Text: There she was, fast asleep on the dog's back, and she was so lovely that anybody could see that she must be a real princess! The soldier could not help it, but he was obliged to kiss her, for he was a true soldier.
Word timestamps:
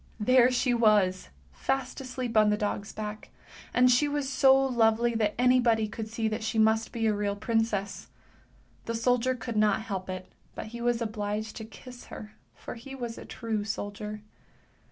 There 0.19 0.49
she 0.49 0.73
was, 0.73 1.29
fast 1.51 2.01
asleep 2.01 2.35
on 2.35 2.49
the 2.49 2.57
dog's 2.57 2.91
back, 2.91 3.29
and 3.71 3.91
she 3.91 4.07
was 4.07 4.27
so 4.27 4.55
lovely 4.59 5.13
that 5.13 5.35
anybody 5.37 5.87
could 5.87 6.07
see 6.07 6.27
that 6.27 6.43
she 6.43 6.57
must 6.57 6.91
be 6.91 7.05
a 7.05 7.13
real 7.13 7.35
princess! 7.35 8.07
The 8.85 8.95
soldier 8.95 9.35
could 9.35 9.57
not 9.57 9.83
help 9.83 10.09
it, 10.09 10.33
but 10.55 10.65
he 10.73 10.81
was 10.81 11.03
obliged 11.03 11.55
to 11.57 11.65
kiss 11.65 12.05
her, 12.05 12.33
for 12.55 12.73
he 12.73 12.95
was 12.95 13.19
a 13.19 13.25
true 13.25 13.63
soldier. 13.63 14.23